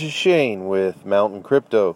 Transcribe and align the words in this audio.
This 0.00 0.06
is 0.06 0.14
Shane 0.14 0.66
with 0.66 1.04
Mountain 1.04 1.42
Crypto. 1.42 1.94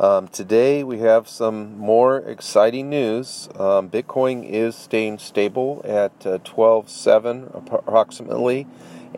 Um, 0.00 0.28
today 0.28 0.82
we 0.82 1.00
have 1.00 1.28
some 1.28 1.76
more 1.76 2.16
exciting 2.16 2.88
news. 2.88 3.50
Um, 3.58 3.90
Bitcoin 3.90 4.48
is 4.48 4.74
staying 4.74 5.18
stable 5.18 5.82
at 5.84 6.26
uh, 6.26 6.38
12.7 6.38 7.54
approximately, 7.54 8.66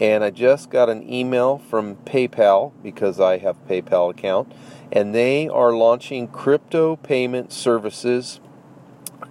and 0.00 0.24
I 0.24 0.30
just 0.30 0.70
got 0.70 0.88
an 0.88 1.08
email 1.08 1.58
from 1.58 1.98
PayPal 1.98 2.72
because 2.82 3.20
I 3.20 3.38
have 3.38 3.64
PayPal 3.68 4.10
account, 4.10 4.50
and 4.90 5.14
they 5.14 5.48
are 5.48 5.72
launching 5.72 6.26
crypto 6.26 6.96
payment 6.96 7.52
services. 7.52 8.40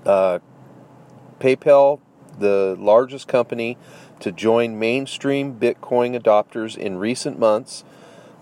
Uh, 0.06 0.40
PayPal, 1.42 2.00
the 2.40 2.78
largest 2.80 3.28
company 3.28 3.78
to 4.22 4.32
join 4.32 4.80
mainstream 4.80 5.60
Bitcoin 5.60 6.18
adopters 6.18 6.78
in 6.78 6.98
recent 6.98 7.38
months 7.38 7.84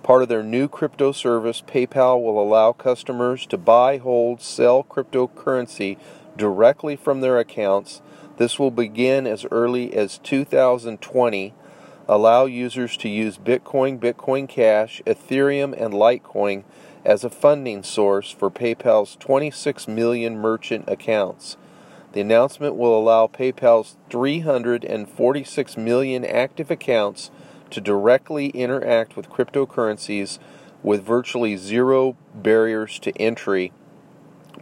Part 0.04 0.22
of 0.22 0.28
their 0.28 0.44
new 0.44 0.68
crypto 0.68 1.14
service, 1.14 1.64
PayPal 1.66 2.22
will 2.22 2.42
allow 2.42 2.74
customers 2.74 3.46
to 3.46 3.58
buy, 3.58 4.00
hold, 4.00 4.42
sell 4.42 4.84
cryptocurrency 4.84 5.98
directly 6.36 6.98
from 6.98 7.22
their 7.22 7.40
accounts. 7.40 8.02
This 8.36 8.60
will 8.60 8.70
begin 8.70 9.26
as 9.26 9.46
early 9.50 9.94
as 9.94 10.18
2020. 10.18 11.54
Allow 12.10 12.46
users 12.46 12.98
to 12.98 13.08
use 13.08 13.38
Bitcoin, 13.38 13.98
Bitcoin 13.98 14.50
Cash, 14.50 15.02
Ethereum, 15.08 15.74
and 15.82 15.94
Litecoin 15.94 16.66
as 17.06 17.24
a 17.24 17.30
funding 17.30 17.82
source 17.82 18.30
for 18.30 18.52
PayPal's 18.52 19.16
26 19.16 19.88
million 19.88 20.38
merchant 20.38 20.84
accounts. 20.90 21.56
The 22.12 22.20
announcement 22.20 22.76
will 22.76 23.00
allow 23.00 23.28
PayPal's 23.28 23.96
346 24.10 25.78
million 25.78 26.26
active 26.26 26.70
accounts 26.70 27.32
to 27.74 27.82
directly 27.82 28.48
interact 28.50 29.16
with 29.16 29.30
cryptocurrencies 29.30 30.40
with 30.82 31.04
virtually 31.04 31.58
zero 31.58 32.16
barriers 32.34 33.00
to 33.00 33.12
entry. 33.20 33.72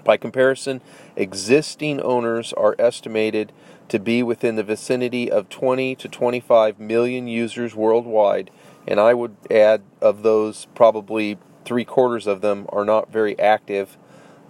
By 0.03 0.17
comparison, 0.17 0.81
existing 1.15 2.01
owners 2.01 2.53
are 2.53 2.75
estimated 2.79 3.51
to 3.89 3.99
be 3.99 4.23
within 4.23 4.55
the 4.55 4.63
vicinity 4.63 5.29
of 5.29 5.49
20 5.49 5.95
to 5.95 6.07
25 6.07 6.79
million 6.79 7.27
users 7.27 7.75
worldwide, 7.75 8.49
and 8.87 8.99
I 8.99 9.13
would 9.13 9.35
add 9.49 9.81
of 10.01 10.23
those, 10.23 10.67
probably 10.73 11.37
three 11.65 11.85
quarters 11.85 12.25
of 12.25 12.41
them 12.41 12.65
are 12.69 12.85
not 12.85 13.11
very 13.11 13.37
active, 13.37 13.97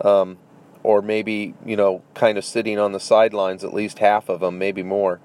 um, 0.01 0.37
or 0.83 1.01
maybe, 1.01 1.55
you 1.65 1.75
know, 1.75 2.03
kind 2.13 2.37
of 2.37 2.45
sitting 2.45 2.77
on 2.79 2.91
the 2.91 2.99
sidelines, 2.99 3.63
at 3.63 3.73
least 3.73 3.99
half 3.99 4.29
of 4.29 4.39
them, 4.39 4.57
maybe 4.57 4.83
more. 4.83 5.19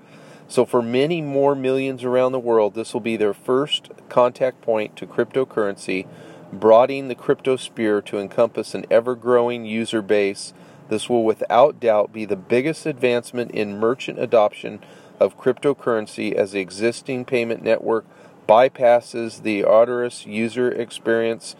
So, 0.48 0.64
for 0.64 0.80
many 0.80 1.20
more 1.20 1.56
millions 1.56 2.04
around 2.04 2.30
the 2.30 2.38
world, 2.38 2.74
this 2.74 2.94
will 2.94 3.00
be 3.00 3.16
their 3.16 3.34
first 3.34 3.90
contact 4.08 4.62
point 4.62 4.94
to 4.96 5.06
cryptocurrency, 5.06 6.06
broadening 6.52 7.08
the 7.08 7.16
crypto 7.16 7.56
sphere 7.56 8.00
to 8.02 8.18
encompass 8.18 8.74
an 8.74 8.86
ever 8.88 9.16
growing 9.16 9.64
user 9.64 10.02
base. 10.02 10.52
This 10.88 11.08
will 11.08 11.24
without 11.24 11.80
doubt 11.80 12.12
be 12.12 12.24
the 12.24 12.36
biggest 12.36 12.86
advancement 12.86 13.50
in 13.50 13.80
merchant 13.80 14.20
adoption 14.20 14.78
of 15.18 15.36
cryptocurrency 15.36 16.32
as 16.32 16.52
the 16.52 16.60
existing 16.60 17.24
payment 17.24 17.64
network 17.64 18.06
bypasses 18.48 19.42
the 19.42 19.64
arduous 19.64 20.26
user 20.26 20.70
experience 20.70 21.56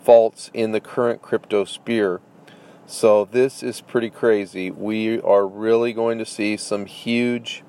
faults 0.00 0.48
in 0.54 0.70
the 0.70 0.80
current 0.80 1.22
crypto 1.22 1.64
sphere. 1.64 2.20
So, 2.86 3.24
this 3.24 3.64
is 3.64 3.80
pretty 3.80 4.10
crazy. 4.10 4.70
We 4.70 5.20
are 5.22 5.46
really 5.46 5.92
going 5.92 6.18
to 6.18 6.24
see 6.24 6.56
some 6.56 6.86
huge 6.86 7.64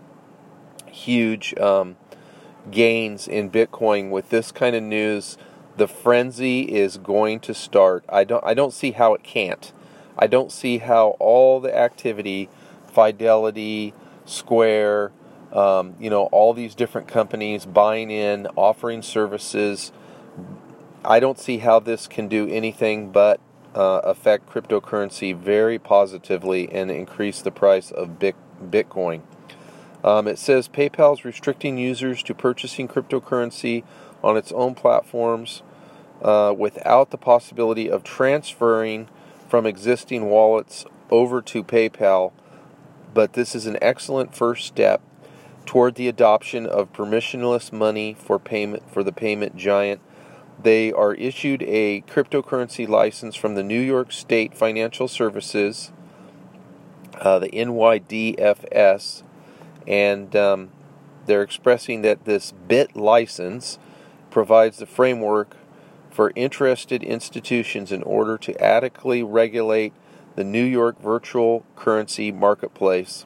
huge 0.99 1.57
um, 1.59 1.95
gains 2.71 3.27
in 3.27 3.49
Bitcoin 3.49 4.09
with 4.09 4.29
this 4.29 4.51
kind 4.51 4.75
of 4.75 4.83
news. 4.83 5.37
The 5.77 5.87
frenzy 5.87 6.61
is 6.61 6.97
going 6.97 7.39
to 7.41 7.53
start. 7.53 8.03
I 8.09 8.23
don't. 8.23 8.43
I 8.43 8.53
don't 8.53 8.73
see 8.73 8.91
how 8.91 9.13
it 9.13 9.23
can't. 9.23 9.71
I 10.17 10.27
don't 10.27 10.51
see 10.51 10.79
how 10.79 11.15
all 11.19 11.61
the 11.61 11.75
activity, 11.75 12.49
Fidelity, 12.87 13.93
Square, 14.25 15.11
um, 15.53 15.95
you 15.99 16.09
know, 16.09 16.25
all 16.25 16.53
these 16.53 16.75
different 16.75 17.07
companies 17.07 17.65
buying 17.65 18.11
in, 18.11 18.47
offering 18.55 19.01
services. 19.01 19.93
I 21.05 21.21
don't 21.21 21.39
see 21.39 21.59
how 21.59 21.79
this 21.79 22.07
can 22.07 22.27
do 22.27 22.47
anything 22.49 23.11
but 23.11 23.39
uh, 23.73 24.01
affect 24.03 24.49
cryptocurrency 24.49 25.35
very 25.35 25.79
positively 25.79 26.69
and 26.71 26.91
increase 26.91 27.41
the 27.41 27.51
price 27.51 27.91
of 27.91 28.19
Bitcoin. 28.19 29.21
Um, 30.03 30.27
it 30.27 30.39
says 30.39 30.69
PayPal 30.69 31.13
is 31.13 31.25
restricting 31.25 31.77
users 31.77 32.23
to 32.23 32.33
purchasing 32.33 32.87
cryptocurrency 32.87 33.83
on 34.23 34.37
its 34.37 34.51
own 34.51 34.75
platforms 34.75 35.61
uh, 36.21 36.53
without 36.57 37.11
the 37.11 37.17
possibility 37.17 37.89
of 37.89 38.03
transferring 38.03 39.07
from 39.47 39.65
existing 39.65 40.25
wallets 40.25 40.85
over 41.09 41.41
to 41.41 41.63
PayPal. 41.63 42.31
But 43.13 43.33
this 43.33 43.55
is 43.55 43.65
an 43.65 43.77
excellent 43.81 44.35
first 44.35 44.67
step 44.67 45.01
toward 45.65 45.95
the 45.95 46.07
adoption 46.07 46.65
of 46.65 46.93
permissionless 46.93 47.71
money 47.71 48.15
for 48.17 48.39
payment 48.39 48.89
for 48.91 49.03
the 49.03 49.11
payment 49.11 49.55
giant. 49.55 50.01
They 50.61 50.91
are 50.91 51.13
issued 51.13 51.63
a 51.63 52.01
cryptocurrency 52.01 52.87
license 52.87 53.35
from 53.35 53.55
the 53.55 53.63
New 53.63 53.79
York 53.79 54.11
State 54.11 54.55
Financial 54.55 55.07
Services, 55.07 55.91
uh, 57.19 57.39
the 57.39 57.49
NYDFS 57.49 59.23
and 59.87 60.35
um, 60.35 60.69
they're 61.25 61.43
expressing 61.43 62.01
that 62.01 62.25
this 62.25 62.51
BIT 62.67 62.95
license 62.95 63.79
provides 64.31 64.77
the 64.77 64.85
framework 64.85 65.55
for 66.09 66.31
interested 66.35 67.03
institutions 67.03 67.91
in 67.91 68.03
order 68.03 68.37
to 68.37 68.59
adequately 68.63 69.23
regulate 69.23 69.93
the 70.35 70.43
New 70.43 70.63
York 70.63 70.99
virtual 71.01 71.65
currency 71.75 72.31
marketplace. 72.31 73.25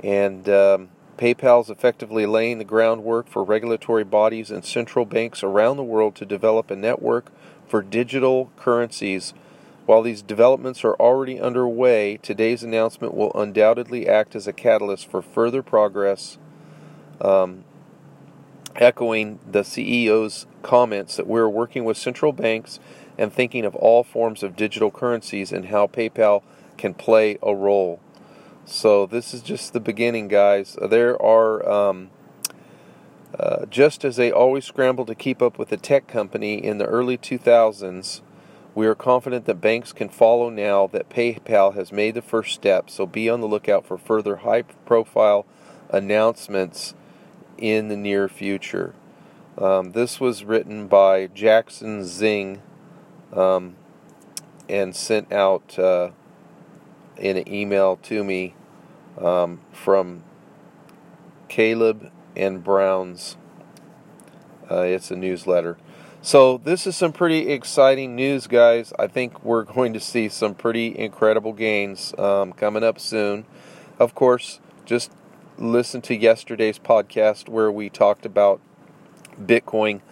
And 0.00 0.48
um, 0.48 0.88
PayPal 1.16 1.62
is 1.62 1.70
effectively 1.70 2.26
laying 2.26 2.58
the 2.58 2.64
groundwork 2.64 3.28
for 3.28 3.42
regulatory 3.42 4.04
bodies 4.04 4.50
and 4.50 4.64
central 4.64 5.04
banks 5.04 5.42
around 5.42 5.76
the 5.76 5.82
world 5.82 6.14
to 6.16 6.24
develop 6.24 6.70
a 6.70 6.76
network 6.76 7.32
for 7.66 7.82
digital 7.82 8.50
currencies 8.56 9.34
while 9.88 10.02
these 10.02 10.20
developments 10.20 10.84
are 10.84 10.94
already 10.96 11.40
underway, 11.40 12.18
today's 12.18 12.62
announcement 12.62 13.14
will 13.14 13.32
undoubtedly 13.34 14.06
act 14.06 14.36
as 14.36 14.46
a 14.46 14.52
catalyst 14.52 15.10
for 15.10 15.22
further 15.22 15.62
progress, 15.62 16.36
um, 17.22 17.64
echoing 18.76 19.38
the 19.50 19.62
CEO's 19.62 20.44
comments 20.60 21.16
that 21.16 21.26
we're 21.26 21.48
working 21.48 21.86
with 21.86 21.96
central 21.96 22.32
banks 22.32 22.78
and 23.16 23.32
thinking 23.32 23.64
of 23.64 23.74
all 23.76 24.04
forms 24.04 24.42
of 24.42 24.56
digital 24.56 24.90
currencies 24.90 25.52
and 25.52 25.68
how 25.68 25.86
PayPal 25.86 26.42
can 26.76 26.92
play 26.92 27.38
a 27.42 27.54
role. 27.54 27.98
So, 28.66 29.06
this 29.06 29.32
is 29.32 29.40
just 29.40 29.72
the 29.72 29.80
beginning, 29.80 30.28
guys. 30.28 30.76
There 30.86 31.20
are. 31.20 31.66
Um, 31.66 32.10
uh, 33.38 33.66
just 33.66 34.06
as 34.06 34.16
they 34.16 34.32
always 34.32 34.64
scrambled 34.64 35.06
to 35.06 35.14
keep 35.14 35.42
up 35.42 35.58
with 35.58 35.68
the 35.68 35.76
tech 35.76 36.08
company 36.08 36.54
in 36.54 36.78
the 36.78 36.86
early 36.86 37.18
2000s, 37.18 38.22
we 38.78 38.86
are 38.86 38.94
confident 38.94 39.44
that 39.46 39.60
banks 39.60 39.92
can 39.92 40.08
follow 40.08 40.48
now 40.50 40.86
that 40.86 41.10
PayPal 41.10 41.74
has 41.74 41.90
made 41.90 42.14
the 42.14 42.22
first 42.22 42.54
step, 42.54 42.88
so 42.88 43.06
be 43.06 43.28
on 43.28 43.40
the 43.40 43.48
lookout 43.48 43.84
for 43.84 43.98
further 43.98 44.36
high 44.36 44.62
profile 44.62 45.44
announcements 45.90 46.94
in 47.56 47.88
the 47.88 47.96
near 47.96 48.28
future. 48.28 48.94
Um, 49.60 49.90
this 49.90 50.20
was 50.20 50.44
written 50.44 50.86
by 50.86 51.26
Jackson 51.26 52.04
Zing 52.04 52.62
um, 53.32 53.74
and 54.68 54.94
sent 54.94 55.32
out 55.32 55.76
uh, 55.76 56.10
in 57.16 57.36
an 57.36 57.52
email 57.52 57.96
to 58.04 58.22
me 58.22 58.54
um, 59.20 59.60
from 59.72 60.22
Caleb 61.48 62.12
and 62.36 62.62
Brown's. 62.62 63.36
Uh, 64.70 64.82
it's 64.82 65.10
a 65.10 65.16
newsletter. 65.16 65.78
So, 66.28 66.58
this 66.62 66.86
is 66.86 66.94
some 66.94 67.14
pretty 67.14 67.48
exciting 67.48 68.14
news, 68.14 68.48
guys. 68.48 68.92
I 68.98 69.06
think 69.06 69.42
we're 69.42 69.62
going 69.62 69.94
to 69.94 69.98
see 69.98 70.28
some 70.28 70.54
pretty 70.54 70.94
incredible 70.94 71.54
gains 71.54 72.12
um, 72.18 72.52
coming 72.52 72.84
up 72.84 73.00
soon. 73.00 73.46
Of 73.98 74.14
course, 74.14 74.60
just 74.84 75.10
listen 75.56 76.02
to 76.02 76.14
yesterday's 76.14 76.78
podcast 76.78 77.48
where 77.48 77.72
we 77.72 77.88
talked 77.88 78.26
about 78.26 78.60
Bitcoin 79.40 80.02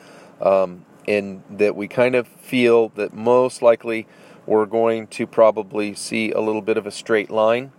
um, 0.41 0.87
and 1.07 1.43
that 1.51 1.77
we 1.77 1.87
kind 1.87 2.15
of 2.15 2.27
feel 2.27 2.89
that 2.95 3.13
most 3.13 3.61
likely 3.61 4.07
we're 4.47 4.65
going 4.65 5.09
to 5.09 5.27
probably 5.27 5.95
see 5.95 6.33
a 6.33 6.41
little 6.41 6.63
bit 6.63 6.79
of 6.79 6.87
a 6.87 6.91
straight 6.91 7.31
line 7.31 7.73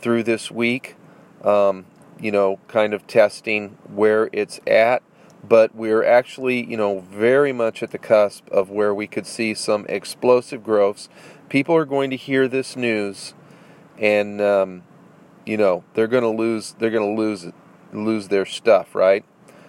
through 0.00 0.24
this 0.24 0.50
week. 0.50 0.96
Um, 1.44 1.86
you 2.18 2.32
know, 2.32 2.58
kind 2.66 2.94
of 2.94 3.06
testing 3.06 3.78
where 3.84 4.28
it's 4.32 4.58
at 4.66 5.04
but 5.44 5.74
we're 5.74 6.04
actually, 6.04 6.64
you 6.64 6.76
know, 6.76 7.00
very 7.00 7.52
much 7.52 7.82
at 7.82 7.90
the 7.90 7.98
cusp 7.98 8.48
of 8.50 8.70
where 8.70 8.94
we 8.94 9.06
could 9.06 9.26
see 9.26 9.54
some 9.54 9.86
explosive 9.88 10.64
growths. 10.64 11.08
People 11.48 11.76
are 11.76 11.84
going 11.84 12.10
to 12.10 12.16
hear 12.16 12.48
this 12.48 12.74
news, 12.76 13.34
and 13.98 14.40
um, 14.40 14.82
you 15.44 15.56
know 15.56 15.84
they're 15.94 16.08
going 16.08 16.22
to 16.22 16.28
lose. 16.28 16.74
They're 16.78 16.90
going 16.90 17.16
to 17.16 17.20
lose 17.20 17.46
lose 17.92 18.28
their 18.28 18.46
stuff, 18.46 18.94
right? 18.94 19.24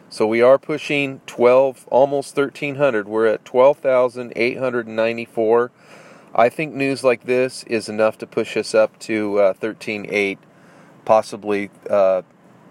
So 0.09 0.25
we 0.25 0.41
are 0.41 0.57
pushing 0.57 1.19
12, 1.27 1.85
almost 1.91 2.37
1300. 2.37 3.09
We're 3.09 3.27
at 3.27 3.43
12,894. 3.43 5.71
I 6.33 6.49
think 6.49 6.73
news 6.73 7.03
like 7.03 7.25
this 7.25 7.63
is 7.63 7.89
enough 7.89 8.17
to 8.19 8.27
push 8.27 8.55
us 8.55 8.73
up 8.73 8.97
to 8.99 9.39
uh, 9.39 9.53
13.8, 9.55 10.37
possibly 11.03 11.71
uh, 11.89 12.21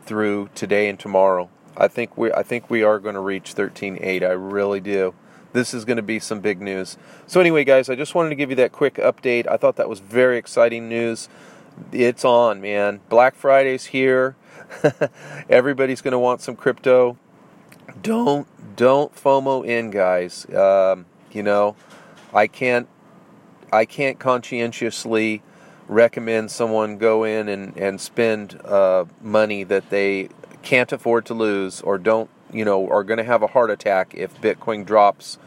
through 0.06 0.48
today 0.54 0.88
and 0.88 0.98
tomorrow. 0.98 1.50
I 1.76 1.88
think 1.88 2.17
we 2.17 2.32
I 2.32 2.43
think 2.43 2.70
we 2.70 2.82
are 2.82 2.99
going 2.99 3.14
to 3.14 3.20
reach 3.20 3.55
13.8. 3.55 4.23
I 4.23 4.32
really 4.32 4.81
do. 4.81 5.14
This 5.52 5.73
is 5.73 5.84
going 5.84 5.96
to 5.96 6.02
be 6.02 6.19
some 6.19 6.40
big 6.40 6.61
news. 6.61 6.99
So 7.26 7.40
anyway, 7.40 7.64
guys, 7.64 7.88
I 7.88 7.94
just 7.94 8.14
wanted 8.14 8.31
to 8.31 8.34
give 8.34 8.50
you 8.50 8.56
that 8.56 8.73
quick 8.73 8.94
update. 8.96 9.46
I 9.49 9.56
thought 9.56 9.76
that 9.76 9.88
was 9.88 10.00
very 10.00 10.37
exciting 10.37 10.88
news. 10.88 11.28
It's 11.93 12.25
on, 12.25 12.61
man. 12.61 13.00
Black 13.08 13.34
Friday's 13.34 13.87
here. 13.87 14.37
Everybody's 15.49 16.02
going 16.02 16.12
to 16.12 16.19
want 16.19 16.40
some 16.40 16.56
crypto. 16.56 17.17
Don't 18.02 18.46
don't 18.76 19.14
FOMO 19.14 19.64
in, 19.64 19.90
guys. 19.90 20.46
Um, 20.55 21.06
you 21.32 21.43
know, 21.43 21.76
I 22.34 22.46
can't 22.46 22.88
I 23.72 23.84
can't 23.84 24.19
conscientiously 24.19 25.43
recommend 25.88 26.50
someone 26.50 26.99
go 26.99 27.25
in 27.25 27.49
and 27.49 27.76
and 27.76 28.00
spend 28.00 28.61
uh, 28.64 29.05
money 29.20 29.64
that 29.64 29.90
they 29.90 30.29
can't 30.67 30.91
afford 30.91 31.25
to 31.25 31.33
lose 31.33 31.81
or 31.83 31.97
don't 31.97 32.29
you 32.53 32.65
know 32.65 32.89
are 32.89 33.05
going 33.05 33.19
to 33.19 33.25
have 33.25 33.41
a 33.41 33.47
heart 33.47 33.71
attack 33.71 34.13
if 34.15 34.41
Bitcoin 34.41 34.85
drops 34.85 35.39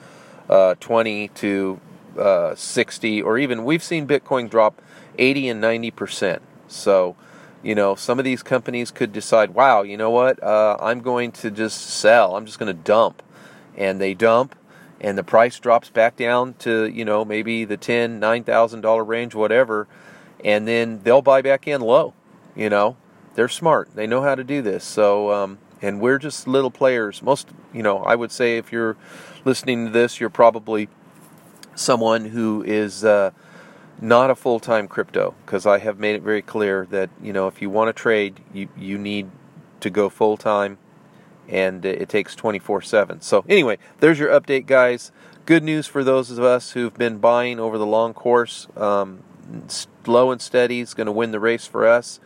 uh, 0.49 0.75
20 0.79 1.27
to 1.27 1.79
uh, 2.17 2.55
60 2.55 3.21
or 3.21 3.37
even 3.37 3.65
we've 3.65 3.83
seen 3.83 4.07
Bitcoin 4.07 4.49
drop 4.49 4.81
80 5.17 5.49
and 5.49 5.61
90 5.61 5.91
percent. 5.91 6.41
So 6.69 7.17
you 7.61 7.75
know, 7.75 7.95
some 7.95 8.19
of 8.19 8.23
these 8.23 8.41
companies 8.41 8.89
could 8.89 9.11
decide, 9.11 9.53
wow, 9.53 9.81
you 9.81 9.97
know 9.97 10.09
what, 10.09 10.41
uh, 10.41 10.77
I'm 10.79 11.01
going 11.01 11.33
to 11.33 11.51
just 11.51 11.81
sell, 11.81 12.37
I'm 12.37 12.45
just 12.45 12.57
going 12.57 12.73
to 12.73 12.83
dump. 12.83 13.21
And 13.75 13.99
they 13.99 14.13
dump, 14.13 14.55
and 15.01 15.17
the 15.17 15.23
price 15.25 15.59
drops 15.59 15.89
back 15.89 16.15
down 16.15 16.53
to, 16.59 16.85
you 16.85 17.03
know, 17.03 17.25
maybe 17.25 17.65
the 17.65 17.75
ten, 17.75 18.19
nine 18.19 18.45
thousand 18.45 18.81
dollar 18.81 19.03
range, 19.03 19.35
whatever, 19.35 19.89
and 20.43 20.65
then 20.65 21.01
they'll 21.03 21.21
buy 21.21 21.41
back 21.41 21.67
in 21.67 21.81
low. 21.81 22.13
You 22.55 22.69
know, 22.69 22.95
they're 23.39 23.47
smart, 23.47 23.89
they 23.95 24.05
know 24.05 24.21
how 24.21 24.35
to 24.35 24.43
do 24.43 24.61
this. 24.61 24.83
So, 24.83 25.31
um, 25.31 25.59
and 25.81 26.01
we're 26.01 26.17
just 26.17 26.45
little 26.45 26.69
players. 26.69 27.21
Most, 27.21 27.47
you 27.73 27.81
know, 27.81 27.99
I 27.99 28.13
would 28.13 28.33
say 28.33 28.57
if 28.57 28.69
you're 28.69 28.97
listening 29.45 29.85
to 29.85 29.91
this, 29.93 30.19
you're 30.19 30.29
probably 30.29 30.89
someone 31.73 32.25
who 32.25 32.63
is. 32.63 33.05
Uh, 33.05 33.31
not 34.01 34.29
a 34.29 34.35
full 34.35 34.61
time 34.61 34.87
crypto 34.87 35.35
because 35.45 35.65
I 35.65 35.79
have 35.79 35.99
made 35.99 36.15
it 36.15 36.21
very 36.21 36.41
clear 36.41 36.87
that 36.89 37.09
you 37.21 37.33
know 37.33 37.47
if 37.47 37.61
you 37.61 37.69
want 37.69 37.89
to 37.89 37.93
trade, 37.93 38.39
you 38.53 38.69
you 38.77 38.97
need 38.97 39.29
to 39.81 39.89
go 39.89 40.07
full 40.07 40.37
time, 40.37 40.77
and 41.49 41.83
it 41.83 42.07
takes 42.07 42.33
24 42.33 42.81
seven. 42.81 43.19
So 43.19 43.43
anyway, 43.49 43.77
there's 43.99 44.17
your 44.17 44.29
update, 44.29 44.67
guys. 44.67 45.11
Good 45.45 45.63
news 45.63 45.85
for 45.85 46.01
those 46.01 46.31
of 46.31 46.41
us 46.41 46.71
who've 46.71 46.93
been 46.93 47.17
buying 47.17 47.59
over 47.59 47.77
the 47.77 47.85
long 47.85 48.13
course. 48.13 48.67
Um, 48.77 49.21
slow 49.67 50.31
and 50.31 50.41
steady 50.41 50.79
is 50.79 50.93
going 50.93 51.07
to 51.07 51.11
win 51.11 51.31
the 51.31 51.39
race 51.41 51.67
for 51.67 51.85
us, 51.85 52.21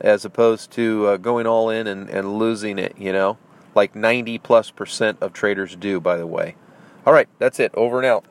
as 0.00 0.24
opposed 0.24 0.70
to 0.72 1.06
uh, 1.06 1.16
going 1.16 1.46
all 1.46 1.70
in 1.70 1.86
and, 1.86 2.08
and 2.08 2.38
losing 2.38 2.78
it. 2.78 2.94
You 2.98 3.12
know, 3.12 3.38
like 3.74 3.94
90 3.94 4.38
plus 4.38 4.70
percent 4.70 5.18
of 5.20 5.32
traders 5.32 5.76
do. 5.76 6.00
By 6.00 6.16
the 6.16 6.26
way. 6.26 6.54
All 7.06 7.12
right, 7.12 7.28
that's 7.38 7.58
it. 7.58 7.72
Over 7.74 7.98
and 7.98 8.06
out. 8.06 8.24